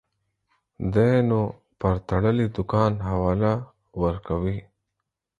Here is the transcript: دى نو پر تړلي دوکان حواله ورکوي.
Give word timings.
دى 0.93 1.09
نو 1.27 1.39
پر 1.79 1.95
تړلي 2.09 2.47
دوکان 2.55 2.93
حواله 3.09 3.53
ورکوي. 4.01 4.59